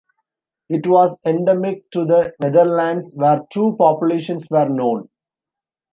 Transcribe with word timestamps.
It 0.67 0.87
was 0.87 1.15
endemic 1.27 1.91
to 1.91 2.05
the 2.05 2.33
Netherlands, 2.41 3.13
where 3.13 3.41
two 3.53 3.75
populations 3.77 4.47
were 4.49 4.67
known. 4.67 5.07